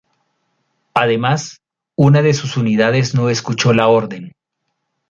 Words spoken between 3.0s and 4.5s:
no escuchó la orden.